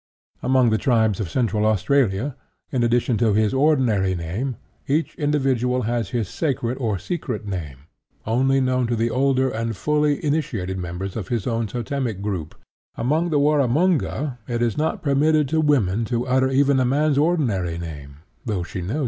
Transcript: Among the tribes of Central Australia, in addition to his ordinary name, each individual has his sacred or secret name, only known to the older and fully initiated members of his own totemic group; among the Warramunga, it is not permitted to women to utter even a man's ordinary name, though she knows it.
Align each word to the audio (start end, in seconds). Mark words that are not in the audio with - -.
Among 0.41 0.71
the 0.71 0.79
tribes 0.79 1.19
of 1.19 1.29
Central 1.29 1.63
Australia, 1.63 2.35
in 2.71 2.81
addition 2.81 3.19
to 3.19 3.33
his 3.33 3.53
ordinary 3.53 4.15
name, 4.15 4.55
each 4.87 5.13
individual 5.13 5.83
has 5.83 6.09
his 6.09 6.27
sacred 6.27 6.79
or 6.79 6.97
secret 6.97 7.45
name, 7.45 7.81
only 8.25 8.59
known 8.59 8.87
to 8.87 8.95
the 8.95 9.11
older 9.11 9.51
and 9.51 9.77
fully 9.77 10.17
initiated 10.25 10.79
members 10.79 11.15
of 11.15 11.27
his 11.27 11.45
own 11.45 11.67
totemic 11.67 12.19
group; 12.23 12.55
among 12.95 13.29
the 13.29 13.37
Warramunga, 13.37 14.39
it 14.47 14.63
is 14.63 14.75
not 14.75 15.03
permitted 15.03 15.47
to 15.49 15.61
women 15.61 16.03
to 16.05 16.25
utter 16.25 16.49
even 16.49 16.79
a 16.79 16.83
man's 16.85 17.19
ordinary 17.19 17.77
name, 17.77 18.15
though 18.43 18.63
she 18.63 18.81
knows 18.81 18.95
it. 18.95 18.99